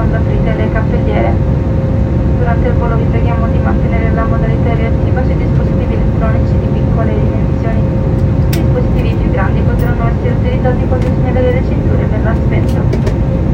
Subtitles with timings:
[0.00, 1.30] quando aprite le cappelliere.
[2.38, 7.12] Durante il volo vi preghiamo di mantenere la modalità reattiva sui dispositivi elettronici di piccole
[7.20, 7.80] dimensioni.
[7.84, 12.80] I dispositivi più grandi potranno essere utilizzati quando snellere le cinture per l'aspetto.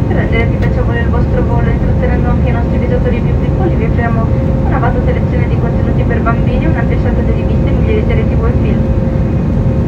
[0.06, 3.74] Per rendere più piacevole il vostro volo e intrattenendo anche i nostri visitatori più piccoli,
[3.74, 4.26] vi offriamo
[4.66, 8.52] una vasta selezione di contenuti per bambini, una un'antesciata di riviste, migliori serie tv e
[8.62, 8.82] film.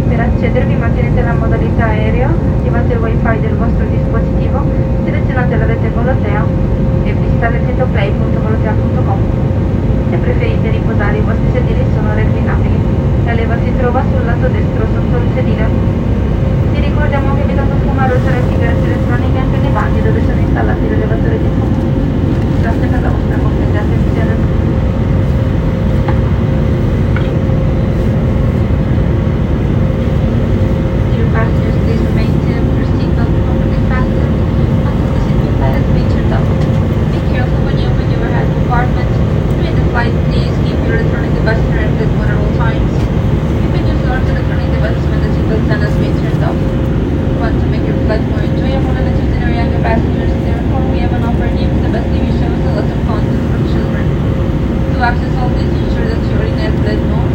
[0.08, 4.17] Per accedervi mantenete la modalità aereo, attivate il wifi del vostro dispositivo
[7.68, 9.20] visitate il sito play.volotea.com.
[10.10, 12.78] Se preferite riposare i vostri sedili sono reclinabili.
[13.24, 15.67] La leva si trova sul lato destro sotto il sedile.
[55.08, 57.32] access all the features that your in-app blade mode.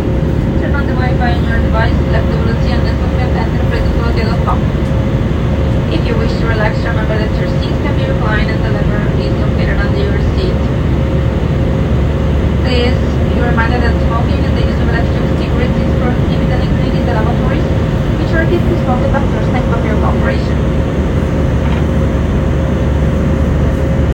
[0.62, 3.66] Turn on the Wi-Fi on your device, select the VLC and network map and then
[3.66, 3.98] press the
[5.98, 8.93] If you wish to relax, remember that your seat can be reclined and the lever